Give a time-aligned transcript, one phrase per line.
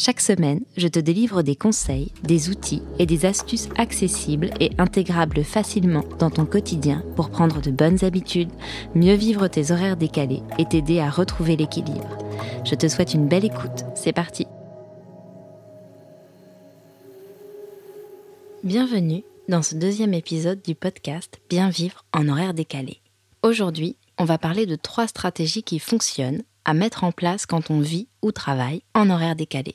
[0.00, 5.42] Chaque semaine, je te délivre des conseils, des outils et des astuces accessibles et intégrables
[5.42, 8.52] facilement dans ton quotidien pour prendre de bonnes habitudes,
[8.94, 12.16] mieux vivre tes horaires décalés et t'aider à retrouver l'équilibre.
[12.64, 13.86] Je te souhaite une belle écoute.
[13.96, 14.46] C'est parti.
[18.62, 23.00] Bienvenue dans ce deuxième épisode du podcast Bien vivre en horaire décalé.
[23.42, 27.80] Aujourd'hui, on va parler de trois stratégies qui fonctionnent à mettre en place quand on
[27.80, 29.74] vit ou travaille en horaire décalé.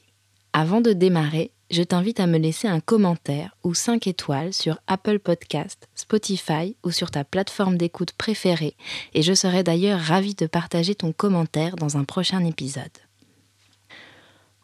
[0.56, 5.18] Avant de démarrer, je t'invite à me laisser un commentaire ou 5 étoiles sur Apple
[5.18, 8.76] Podcast, Spotify ou sur ta plateforme d'écoute préférée
[9.16, 12.92] et je serai d'ailleurs ravie de partager ton commentaire dans un prochain épisode.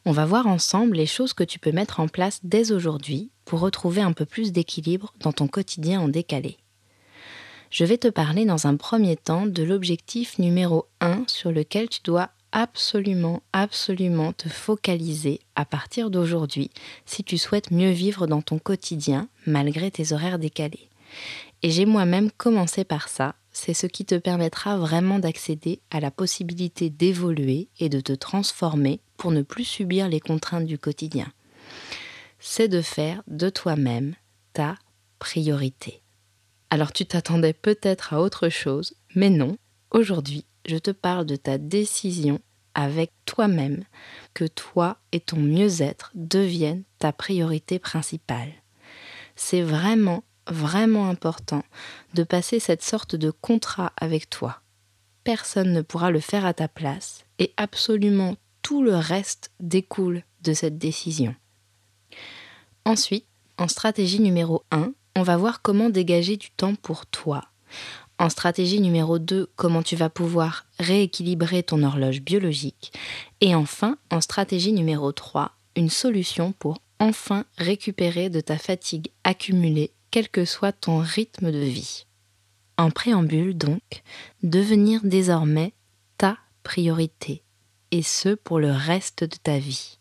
[0.05, 3.59] On va voir ensemble les choses que tu peux mettre en place dès aujourd'hui pour
[3.59, 6.57] retrouver un peu plus d'équilibre dans ton quotidien en décalé.
[7.71, 12.01] Je vais te parler dans un premier temps de l'objectif numéro 1 sur lequel tu
[12.03, 16.71] dois absolument, absolument te focaliser à partir d'aujourd'hui
[17.05, 20.89] si tu souhaites mieux vivre dans ton quotidien malgré tes horaires décalés.
[21.61, 26.11] Et j'ai moi-même commencé par ça, c'est ce qui te permettra vraiment d'accéder à la
[26.11, 31.31] possibilité d'évoluer et de te transformer pour ne plus subir les contraintes du quotidien.
[32.39, 34.15] C'est de faire de toi-même
[34.53, 34.75] ta
[35.17, 36.01] priorité.
[36.69, 39.57] Alors tu t'attendais peut-être à autre chose, mais non,
[39.91, 42.39] aujourd'hui je te parle de ta décision
[42.73, 43.83] avec toi-même,
[44.33, 48.51] que toi et ton mieux-être deviennent ta priorité principale.
[49.35, 51.63] C'est vraiment, vraiment important
[52.13, 54.61] de passer cette sorte de contrat avec toi.
[55.23, 60.53] Personne ne pourra le faire à ta place et absolument tout le reste découle de
[60.53, 61.35] cette décision.
[62.85, 63.25] Ensuite,
[63.57, 67.43] en stratégie numéro 1, on va voir comment dégager du temps pour toi
[68.19, 72.91] en stratégie numéro 2, comment tu vas pouvoir rééquilibrer ton horloge biologique.
[73.39, 79.93] Et enfin, en stratégie numéro 3, une solution pour enfin récupérer de ta fatigue accumulée,
[80.11, 82.05] quel que soit ton rythme de vie.
[82.77, 84.03] En préambule donc,
[84.43, 85.73] devenir désormais
[86.17, 87.43] ta priorité,
[87.91, 89.97] et ce pour le reste de ta vie.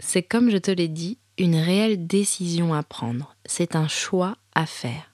[0.00, 4.66] C'est comme je te l'ai dit, une réelle décision à prendre, c'est un choix à
[4.66, 5.13] faire.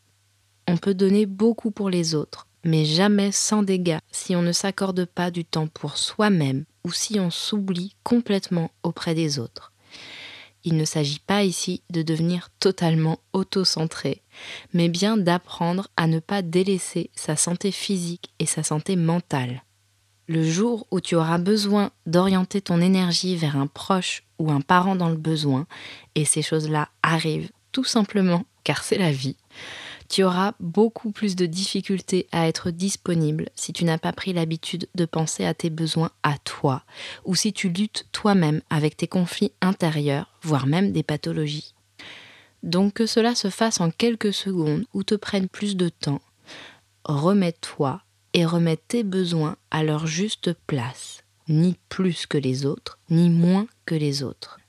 [0.70, 5.04] On peut donner beaucoup pour les autres, mais jamais sans dégâts si on ne s'accorde
[5.04, 9.72] pas du temps pour soi-même ou si on s'oublie complètement auprès des autres.
[10.62, 14.22] Il ne s'agit pas ici de devenir totalement auto-centré,
[14.72, 19.64] mais bien d'apprendre à ne pas délaisser sa santé physique et sa santé mentale.
[20.28, 24.94] Le jour où tu auras besoin d'orienter ton énergie vers un proche ou un parent
[24.94, 25.66] dans le besoin,
[26.14, 29.36] et ces choses-là arrivent tout simplement car c'est la vie,
[30.10, 34.88] tu auras beaucoup plus de difficultés à être disponible si tu n'as pas pris l'habitude
[34.96, 36.82] de penser à tes besoins à toi,
[37.24, 41.74] ou si tu luttes toi-même avec tes conflits intérieurs, voire même des pathologies.
[42.64, 46.20] Donc que cela se fasse en quelques secondes ou te prenne plus de temps,
[47.04, 48.02] remets-toi
[48.34, 53.68] et remets tes besoins à leur juste place, ni plus que les autres, ni moins
[53.86, 54.59] que les autres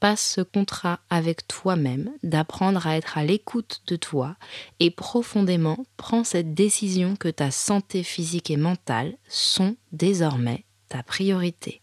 [0.00, 4.36] passe ce contrat avec toi-même, d'apprendre à être à l'écoute de toi
[4.80, 11.80] et profondément prends cette décision que ta santé physique et mentale sont désormais ta priorité.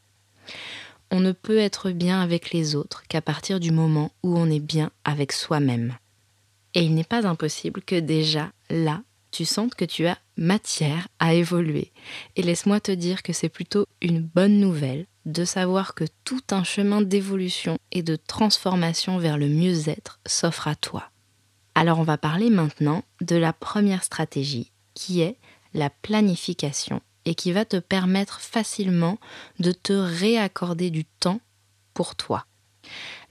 [1.09, 4.61] On ne peut être bien avec les autres qu'à partir du moment où on est
[4.61, 5.97] bien avec soi-même.
[6.73, 9.01] Et il n'est pas impossible que déjà là,
[9.31, 11.91] tu sentes que tu as matière à évoluer.
[12.35, 16.63] Et laisse-moi te dire que c'est plutôt une bonne nouvelle de savoir que tout un
[16.63, 21.09] chemin d'évolution et de transformation vers le mieux-être s'offre à toi.
[21.75, 25.37] Alors on va parler maintenant de la première stratégie, qui est
[25.73, 29.17] la planification, et qui va te permettre facilement
[29.59, 31.39] de te réaccorder du temps
[31.93, 32.45] pour toi.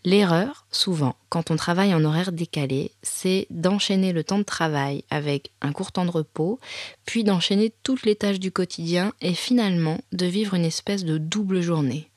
[0.05, 5.53] L'erreur, souvent, quand on travaille en horaire décalé, c'est d'enchaîner le temps de travail avec
[5.61, 6.59] un court temps de repos,
[7.05, 11.61] puis d'enchaîner toutes les tâches du quotidien et finalement de vivre une espèce de double
[11.61, 12.09] journée.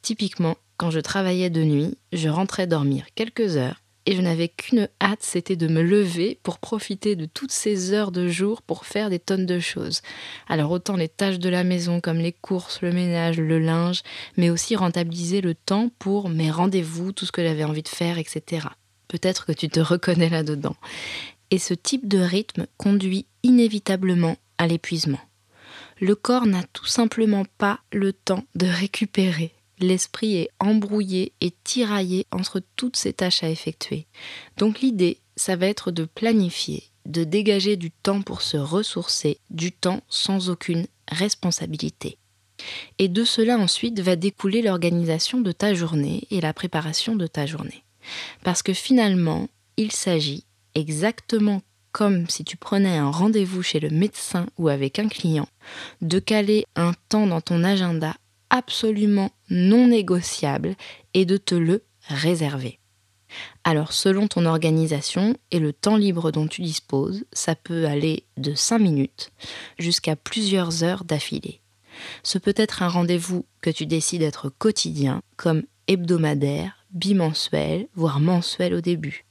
[0.00, 4.88] Typiquement, quand je travaillais de nuit, je rentrais dormir quelques heures et je n'avais qu'une
[5.00, 9.10] hâte, c'était de me lever pour profiter de toutes ces heures de jour pour faire
[9.10, 10.00] des tonnes de choses.
[10.48, 14.02] Alors autant les tâches de la maison comme les courses, le ménage, le linge,
[14.36, 18.18] mais aussi rentabiliser le temps pour mes rendez-vous, tout ce que j'avais envie de faire,
[18.18, 18.68] etc.
[19.08, 20.76] Peut-être que tu te reconnais là-dedans.
[21.50, 25.20] Et ce type de rythme conduit inévitablement à l'épuisement.
[26.00, 29.52] Le corps n'a tout simplement pas le temps de récupérer.
[29.80, 34.06] L'esprit est embrouillé et tiraillé entre toutes ces tâches à effectuer.
[34.58, 39.72] Donc l'idée, ça va être de planifier, de dégager du temps pour se ressourcer, du
[39.72, 42.18] temps sans aucune responsabilité.
[42.98, 47.46] Et de cela ensuite va découler l'organisation de ta journée et la préparation de ta
[47.46, 47.84] journée.
[48.44, 49.48] Parce que finalement,
[49.78, 50.44] il s'agit
[50.74, 51.62] exactement
[51.92, 55.48] comme si tu prenais un rendez-vous chez le médecin ou avec un client,
[56.02, 58.14] de caler un temps dans ton agenda
[58.50, 60.74] absolument non négociable
[61.14, 62.78] et de te le réserver.
[63.64, 68.54] Alors selon ton organisation et le temps libre dont tu disposes, ça peut aller de
[68.54, 69.30] 5 minutes
[69.78, 71.60] jusqu'à plusieurs heures d'affilée.
[72.22, 78.74] Ce peut être un rendez-vous que tu décides être quotidien, comme hebdomadaire, bimensuel, voire mensuel
[78.74, 79.26] au début.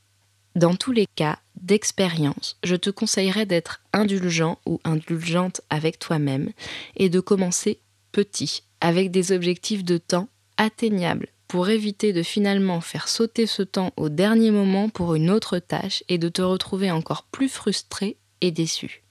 [0.56, 6.52] Dans tous les cas d'expérience, je te conseillerais d'être indulgent ou indulgente avec toi-même
[6.96, 7.80] et de commencer
[8.12, 13.92] petit, avec des objectifs de temps atteignables pour éviter de finalement faire sauter ce temps
[13.98, 18.52] au dernier moment pour une autre tâche et de te retrouver encore plus frustré et
[18.52, 19.04] déçu.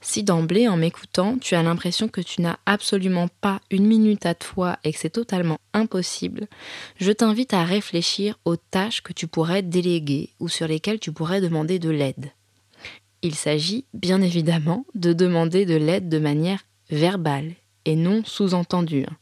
[0.00, 4.34] Si d'emblée, en m'écoutant, tu as l'impression que tu n'as absolument pas une minute à
[4.34, 6.48] toi et que c'est totalement impossible,
[6.96, 11.40] je t'invite à réfléchir aux tâches que tu pourrais déléguer ou sur lesquelles tu pourrais
[11.40, 12.32] demander de l'aide.
[13.22, 17.52] Il s'agit, bien évidemment, de demander de l'aide de manière verbale
[17.84, 19.16] et non sous-entendue, hein.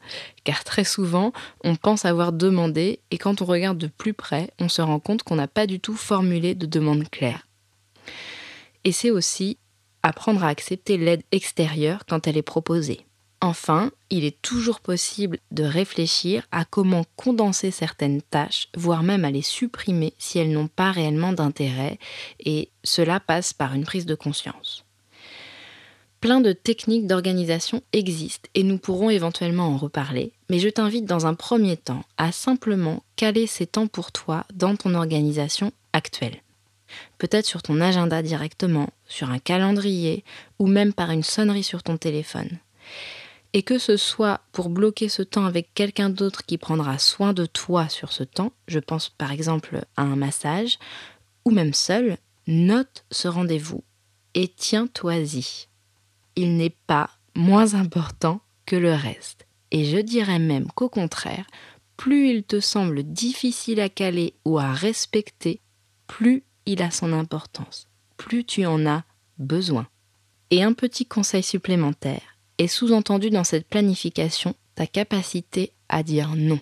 [0.44, 1.32] car très souvent,
[1.64, 5.22] on pense avoir demandé et quand on regarde de plus près, on se rend compte
[5.22, 7.46] qu'on n'a pas du tout formulé de demande claire.
[8.84, 9.58] Et c'est aussi
[10.02, 13.06] apprendre à accepter l'aide extérieure quand elle est proposée.
[13.42, 19.30] Enfin, il est toujours possible de réfléchir à comment condenser certaines tâches, voire même à
[19.30, 21.98] les supprimer si elles n'ont pas réellement d'intérêt,
[22.38, 24.84] et cela passe par une prise de conscience.
[26.20, 31.26] Plein de techniques d'organisation existent et nous pourrons éventuellement en reparler, mais je t'invite dans
[31.26, 36.42] un premier temps à simplement caler ces temps pour toi dans ton organisation actuelle
[37.18, 40.24] peut-être sur ton agenda directement, sur un calendrier
[40.58, 42.58] ou même par une sonnerie sur ton téléphone.
[43.52, 47.46] Et que ce soit pour bloquer ce temps avec quelqu'un d'autre qui prendra soin de
[47.46, 50.78] toi sur ce temps, je pense par exemple à un massage,
[51.44, 53.82] ou même seul, note ce rendez-vous
[54.34, 55.69] et tiens-toi-y.
[56.36, 59.46] Il n'est pas moins important que le reste.
[59.70, 61.46] Et je dirais même qu'au contraire,
[61.96, 65.60] plus il te semble difficile à caler ou à respecter,
[66.06, 69.04] plus il a son importance, plus tu en as
[69.38, 69.86] besoin.
[70.50, 76.60] Et un petit conseil supplémentaire est sous-entendu dans cette planification ta capacité à dire non.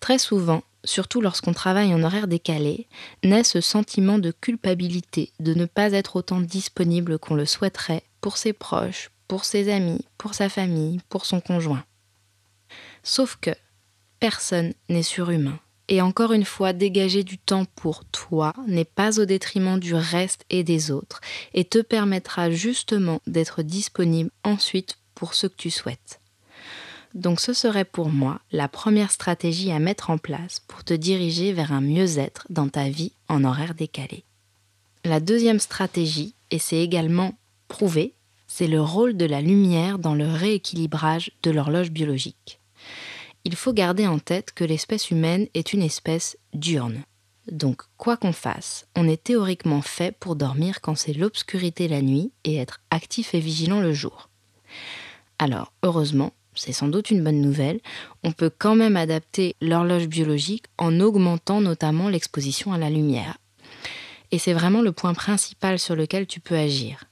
[0.00, 2.88] Très souvent, surtout lorsqu'on travaille en horaire décalé,
[3.22, 8.36] naît ce sentiment de culpabilité de ne pas être autant disponible qu'on le souhaiterait pour
[8.36, 11.84] ses proches, pour ses amis, pour sa famille, pour son conjoint.
[13.02, 13.50] Sauf que
[14.18, 15.58] personne n'est surhumain
[15.90, 20.44] et encore une fois, dégager du temps pour toi n'est pas au détriment du reste
[20.48, 21.20] et des autres
[21.52, 26.20] et te permettra justement d'être disponible ensuite pour ce que tu souhaites.
[27.12, 31.52] Donc ce serait pour moi la première stratégie à mettre en place pour te diriger
[31.52, 34.22] vers un mieux-être dans ta vie en horaire décalé.
[35.04, 37.34] La deuxième stratégie, et c'est également
[37.70, 38.14] prouvé,
[38.46, 42.60] c'est le rôle de la lumière dans le rééquilibrage de l'horloge biologique
[43.44, 47.02] il faut garder en tête que l'espèce humaine est une espèce diurne.
[47.50, 52.32] Donc, quoi qu'on fasse, on est théoriquement fait pour dormir quand c'est l'obscurité la nuit
[52.44, 54.28] et être actif et vigilant le jour.
[55.38, 57.80] Alors, heureusement, c'est sans doute une bonne nouvelle,
[58.22, 63.38] on peut quand même adapter l'horloge biologique en augmentant notamment l'exposition à la lumière.
[64.32, 67.09] Et c'est vraiment le point principal sur lequel tu peux agir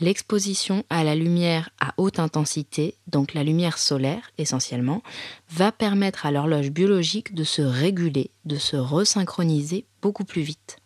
[0.00, 5.02] l'exposition à la lumière à haute intensité, donc la lumière solaire essentiellement,
[5.50, 10.78] va permettre à l'horloge biologique de se réguler, de se resynchroniser beaucoup plus vite.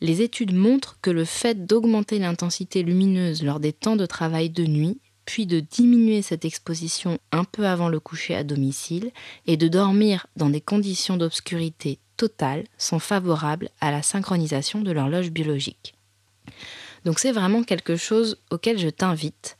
[0.00, 4.66] Les études montrent que le fait d'augmenter l'intensité lumineuse lors des temps de travail de
[4.66, 9.10] nuit, puis de diminuer cette exposition un peu avant le coucher à domicile,
[9.46, 15.30] et de dormir dans des conditions d'obscurité totale sont favorables à la synchronisation de l'horloge
[15.30, 15.94] biologique.
[17.04, 19.58] Donc c'est vraiment quelque chose auquel je t'invite,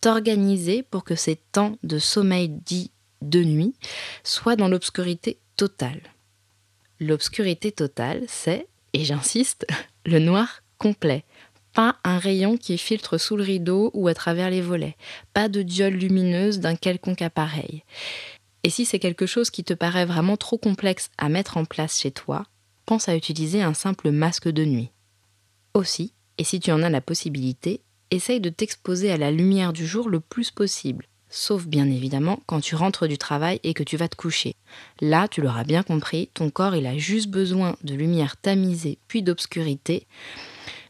[0.00, 2.90] t'organiser pour que ces temps de sommeil dit
[3.22, 3.74] de nuit
[4.22, 6.02] soient dans l'obscurité totale.
[7.00, 9.66] L'obscurité totale, c'est, et j'insiste,
[10.06, 11.24] le noir complet.
[11.72, 14.96] Pas un rayon qui filtre sous le rideau ou à travers les volets.
[15.32, 17.82] Pas de diode lumineuse d'un quelconque appareil.
[18.62, 21.98] Et si c'est quelque chose qui te paraît vraiment trop complexe à mettre en place
[21.98, 22.46] chez toi,
[22.86, 24.90] pense à utiliser un simple masque de nuit.
[25.74, 29.86] Aussi, Et si tu en as la possibilité, essaye de t'exposer à la lumière du
[29.86, 31.06] jour le plus possible.
[31.28, 34.54] Sauf bien évidemment quand tu rentres du travail et que tu vas te coucher.
[35.00, 39.22] Là, tu l'auras bien compris, ton corps il a juste besoin de lumière tamisée puis
[39.22, 40.06] d'obscurité.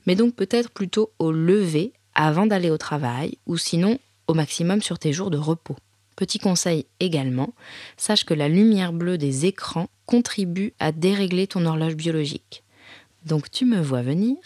[0.07, 4.99] Mais donc peut-être plutôt au lever avant d'aller au travail ou sinon au maximum sur
[4.99, 5.77] tes jours de repos.
[6.17, 7.55] Petit conseil également,
[7.97, 12.63] sache que la lumière bleue des écrans contribue à dérégler ton horloge biologique.
[13.25, 14.37] Donc tu me vois venir,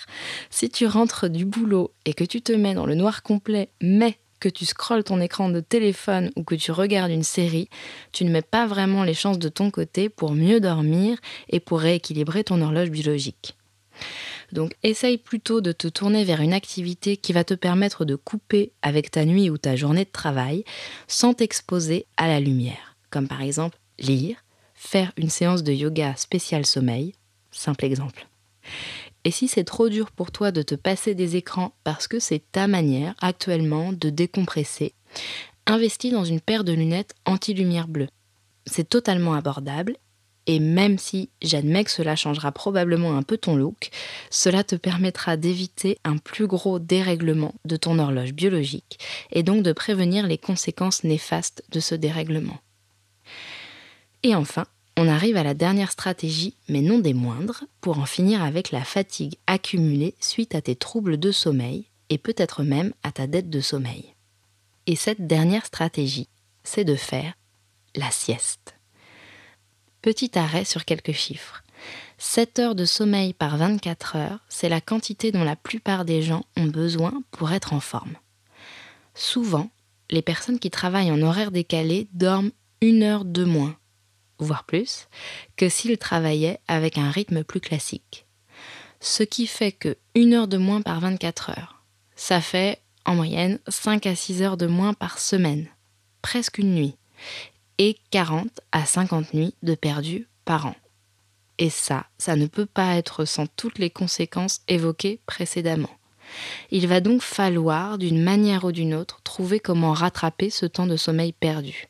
[0.51, 4.19] si tu rentres du boulot et que tu te mets dans le noir complet, mais
[4.41, 7.69] que tu scrolles ton écran de téléphone ou que tu regardes une série,
[8.13, 11.19] tu ne mets pas vraiment les chances de ton côté pour mieux dormir
[11.49, 13.57] et pour rééquilibrer ton horloge biologique.
[14.53, 18.73] Donc essaye plutôt de te tourner vers une activité qui va te permettre de couper
[18.81, 20.65] avec ta nuit ou ta journée de travail
[21.07, 24.45] sans t'exposer à la lumière, comme par exemple lire,
[24.75, 27.15] faire une séance de yoga spécial sommeil,
[27.51, 28.29] simple exemple.
[29.25, 32.43] Et si c'est trop dur pour toi de te passer des écrans parce que c'est
[32.53, 34.95] ta manière actuellement de décompresser,
[35.67, 38.09] investis dans une paire de lunettes anti-lumière bleue.
[38.67, 39.97] C'est totalement abordable
[40.49, 43.91] et même si j'admets que cela changera probablement un peu ton look,
[44.31, 48.99] cela te permettra d'éviter un plus gros dérèglement de ton horloge biologique
[49.31, 52.59] et donc de prévenir les conséquences néfastes de ce dérèglement.
[54.23, 54.65] Et enfin,
[55.01, 58.83] on arrive à la dernière stratégie, mais non des moindres, pour en finir avec la
[58.83, 63.61] fatigue accumulée suite à tes troubles de sommeil et peut-être même à ta dette de
[63.61, 64.13] sommeil.
[64.89, 66.27] Et cette dernière stratégie,
[66.65, 67.35] c'est de faire
[67.95, 68.75] la sieste.
[70.03, 71.63] Petit arrêt sur quelques chiffres.
[72.19, 76.45] 7 heures de sommeil par 24 heures, c'est la quantité dont la plupart des gens
[76.57, 78.17] ont besoin pour être en forme.
[79.15, 79.71] Souvent,
[80.11, 82.51] les personnes qui travaillent en horaire décalé dorment
[82.81, 83.78] une heure de moins,
[84.39, 85.09] voire plus,
[85.57, 88.27] que s'ils travaillaient avec un rythme plus classique.
[89.01, 91.83] Ce qui fait que une heure de moins par 24 heures,
[92.17, 95.69] ça fait en moyenne 5 à 6 heures de moins par semaine,
[96.21, 96.97] presque une nuit
[97.79, 100.75] et 40 à 50 nuits de perdu par an.
[101.59, 105.91] Et ça, ça ne peut pas être sans toutes les conséquences évoquées précédemment.
[106.71, 110.97] Il va donc falloir, d'une manière ou d'une autre, trouver comment rattraper ce temps de
[110.97, 111.89] sommeil perdu.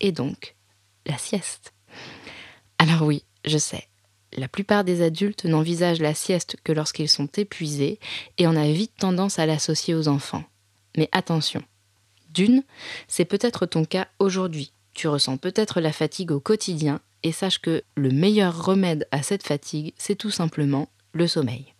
[0.00, 0.56] Et donc,
[1.08, 1.72] la sieste.
[2.78, 3.88] Alors oui, je sais,
[4.36, 7.98] la plupart des adultes n'envisagent la sieste que lorsqu'ils sont épuisés
[8.36, 10.44] et on a vite tendance à l'associer aux enfants.
[10.96, 11.62] Mais attention,
[12.30, 12.62] d'une,
[13.08, 17.82] c'est peut-être ton cas aujourd'hui, tu ressens peut-être la fatigue au quotidien et sache que
[17.96, 21.74] le meilleur remède à cette fatigue, c'est tout simplement le sommeil.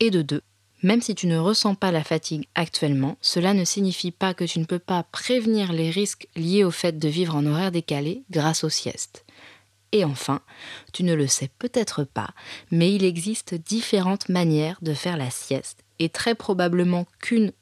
[0.00, 0.42] Et de deux,
[0.82, 4.58] même si tu ne ressens pas la fatigue actuellement, cela ne signifie pas que tu
[4.58, 8.64] ne peux pas prévenir les risques liés au fait de vivre en horaire décalé grâce
[8.64, 9.24] aux siestes.
[9.92, 10.40] Et enfin,
[10.92, 12.30] tu ne le sais peut-être pas,
[12.70, 17.52] mais il existe différentes manières de faire la sieste, et très probablement qu'une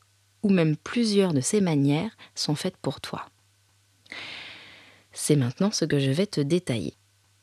[0.42, 3.26] ou même plusieurs de ces manières sont faites pour toi.
[5.12, 6.94] C'est maintenant ce que je vais te détailler.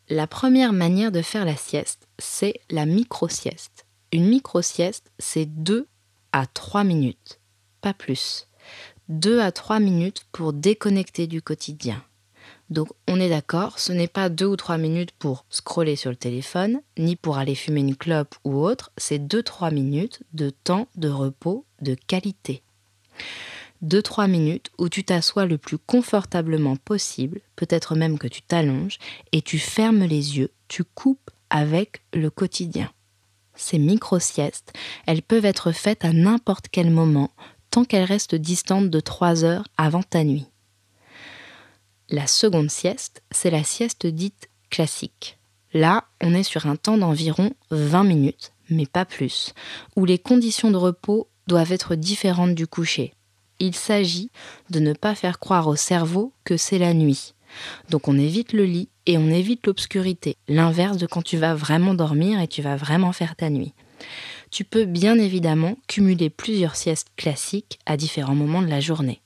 [0.07, 3.84] La première manière de faire la sieste, c'est la micro-sieste.
[4.15, 5.89] Une micro-sieste, c'est 2
[6.31, 7.41] à 3 minutes,
[7.81, 8.47] pas plus.
[9.09, 12.01] 2 à 3 minutes pour déconnecter du quotidien.
[12.69, 16.15] Donc on est d'accord, ce n'est pas 2 ou 3 minutes pour scroller sur le
[16.15, 21.09] téléphone, ni pour aller fumer une clope ou autre, c'est 2-3 minutes de temps de
[21.09, 22.63] repos de qualité.
[23.83, 28.97] 2-3 minutes où tu t'assois le plus confortablement possible, peut-être même que tu t'allonges,
[29.33, 32.89] et tu fermes les yeux, tu coupes avec le quotidien.
[33.55, 34.73] Ces micro-siestes,
[35.05, 37.31] elles peuvent être faites à n'importe quel moment,
[37.69, 40.45] tant qu'elles restent distantes de 3 heures avant ta nuit.
[42.09, 45.37] La seconde sieste, c'est la sieste dite classique.
[45.73, 49.53] Là, on est sur un temps d'environ 20 minutes, mais pas plus,
[49.95, 53.13] où les conditions de repos doivent être différentes du coucher.
[53.59, 54.31] Il s'agit
[54.69, 57.34] de ne pas faire croire au cerveau que c'est la nuit.
[57.89, 61.93] Donc on évite le lit et on évite l'obscurité, l'inverse de quand tu vas vraiment
[61.93, 63.73] dormir et tu vas vraiment faire ta nuit.
[64.51, 69.21] Tu peux bien évidemment cumuler plusieurs siestes classiques à différents moments de la journée.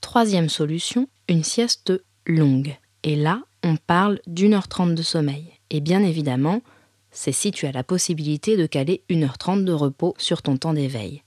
[0.00, 1.92] Troisième solution, une sieste
[2.26, 2.76] longue.
[3.02, 5.44] Et là, on parle d'une heure trente de sommeil.
[5.70, 6.62] Et bien évidemment,
[7.10, 10.56] c'est si tu as la possibilité de caler une heure trente de repos sur ton
[10.56, 11.22] temps d'éveil.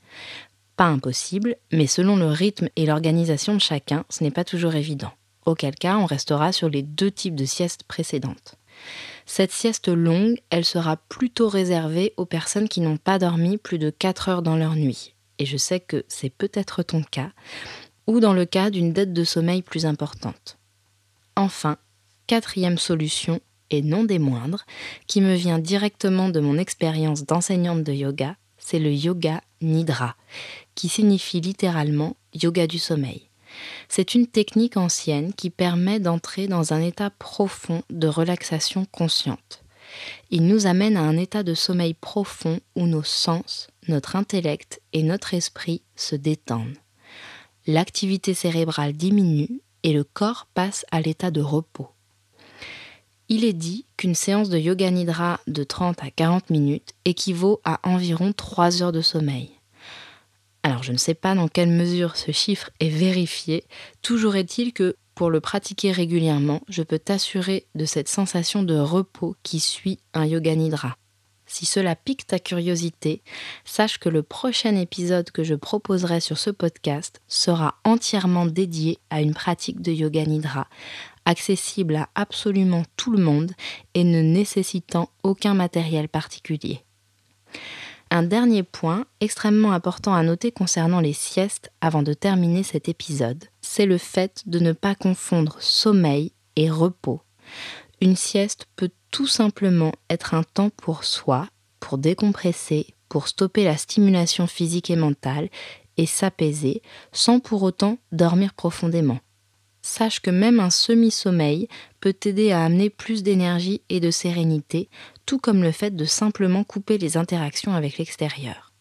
[0.76, 5.12] Pas impossible, mais selon le rythme et l'organisation de chacun, ce n'est pas toujours évident.
[5.48, 8.56] Auquel cas, on restera sur les deux types de siestes précédentes.
[9.26, 13.90] Cette sieste longue, elle sera plutôt réservée aux personnes qui n'ont pas dormi plus de
[13.90, 15.16] 4 heures dans leur nuit.
[15.40, 17.32] Et je sais que c'est peut-être ton cas,
[18.08, 20.58] ou dans le cas d'une dette de sommeil plus importante.
[21.38, 21.78] Enfin,
[22.28, 23.40] quatrième solution,
[23.70, 24.66] et non des moindres,
[25.08, 30.18] qui me vient directement de mon expérience d'enseignante de yoga, c'est le yoga nidra,
[30.76, 33.27] qui signifie littéralement yoga du sommeil.
[33.90, 39.64] C'est une technique ancienne qui permet d'entrer dans un état profond de relaxation consciente.
[40.30, 45.04] Il nous amène à un état de sommeil profond où nos sens, notre intellect et
[45.04, 46.78] notre esprit se détendent.
[47.66, 51.90] L'activité cérébrale diminue et le corps passe à l'état de repos.
[53.30, 57.80] Il est dit qu'une séance de yoga nidra de 30 à 40 minutes équivaut à
[57.84, 59.57] environ 3 heures de sommeil.
[60.68, 63.64] Alors je ne sais pas dans quelle mesure ce chiffre est vérifié,
[64.02, 69.38] toujours est-il que pour le pratiquer régulièrement, je peux t'assurer de cette sensation de repos
[69.44, 70.98] qui suit un yoga nidra.
[71.46, 73.22] Si cela pique ta curiosité,
[73.64, 79.22] sache que le prochain épisode que je proposerai sur ce podcast sera entièrement dédié à
[79.22, 80.68] une pratique de yoga nidra,
[81.24, 83.54] accessible à absolument tout le monde
[83.94, 86.84] et ne nécessitant aucun matériel particulier.
[88.10, 93.44] Un dernier point extrêmement important à noter concernant les siestes avant de terminer cet épisode,
[93.62, 97.22] c'est le fait de ne pas confondre sommeil et repos.
[98.00, 101.48] Une sieste peut tout simplement être un temps pour soi,
[101.80, 105.50] pour décompresser, pour stopper la stimulation physique et mentale
[105.98, 109.20] et s'apaiser sans pour autant dormir profondément.
[109.82, 111.68] Sache que même un semi-sommeil
[112.02, 114.90] peut t'aider à amener plus d'énergie et de sérénité,
[115.28, 118.74] tout comme le fait de simplement couper les interactions avec l'extérieur.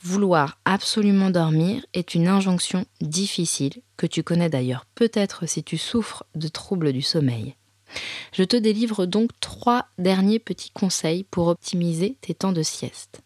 [0.00, 6.24] Vouloir absolument dormir est une injonction difficile, que tu connais d'ailleurs peut-être si tu souffres
[6.36, 7.56] de troubles du sommeil.
[8.32, 13.22] Je te délivre donc trois derniers petits conseils pour optimiser tes temps de sieste.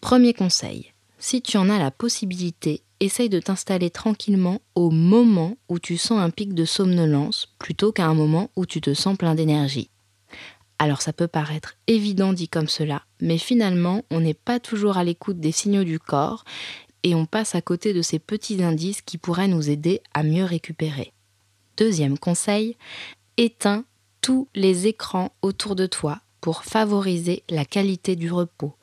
[0.00, 5.78] Premier conseil, si tu en as la possibilité, essaye de t'installer tranquillement au moment où
[5.78, 9.36] tu sens un pic de somnolence plutôt qu'à un moment où tu te sens plein
[9.36, 9.90] d'énergie.
[10.78, 15.04] Alors ça peut paraître évident dit comme cela, mais finalement on n'est pas toujours à
[15.04, 16.44] l'écoute des signaux du corps
[17.02, 20.44] et on passe à côté de ces petits indices qui pourraient nous aider à mieux
[20.44, 21.12] récupérer.
[21.76, 22.76] Deuxième conseil,
[23.36, 23.84] éteins
[24.20, 28.74] tous les écrans autour de toi pour favoriser la qualité du repos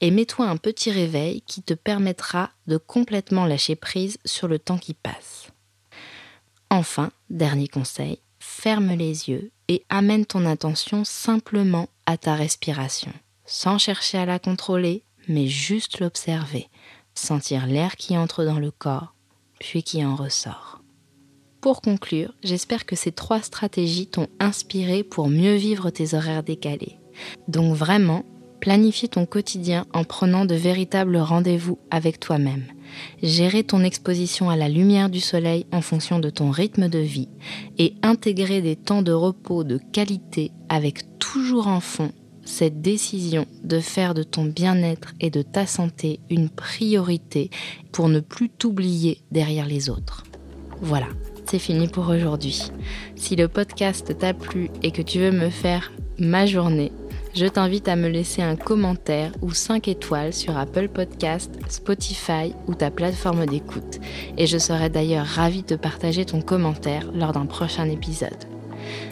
[0.00, 4.78] et mets-toi un petit réveil qui te permettra de complètement lâcher prise sur le temps
[4.78, 5.48] qui passe.
[6.70, 13.12] Enfin, dernier conseil, ferme les yeux et amène ton attention simplement à ta respiration,
[13.44, 16.68] sans chercher à la contrôler, mais juste l'observer,
[17.14, 19.14] sentir l'air qui entre dans le corps,
[19.60, 20.82] puis qui en ressort.
[21.60, 26.98] Pour conclure, j'espère que ces trois stratégies t'ont inspiré pour mieux vivre tes horaires décalés.
[27.48, 28.24] Donc vraiment,
[28.60, 32.64] planifie ton quotidien en prenant de véritables rendez-vous avec toi-même.
[33.22, 37.28] Gérer ton exposition à la lumière du soleil en fonction de ton rythme de vie
[37.78, 42.12] et intégrer des temps de repos de qualité avec toujours en fond
[42.44, 47.50] cette décision de faire de ton bien-être et de ta santé une priorité
[47.92, 50.24] pour ne plus t'oublier derrière les autres.
[50.80, 51.08] Voilà,
[51.44, 52.62] c'est fini pour aujourd'hui.
[53.16, 56.90] Si le podcast t'a plu et que tu veux me faire ma journée,
[57.34, 62.74] je t'invite à me laisser un commentaire ou 5 étoiles sur Apple Podcast, Spotify ou
[62.74, 64.00] ta plateforme d'écoute.
[64.36, 68.44] Et je serai d'ailleurs ravie de partager ton commentaire lors d'un prochain épisode.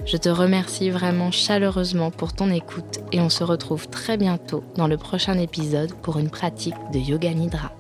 [0.07, 4.89] Je te remercie vraiment chaleureusement pour ton écoute et on se retrouve très bientôt dans
[4.89, 7.73] le prochain épisode pour une pratique de Yoga Nidra.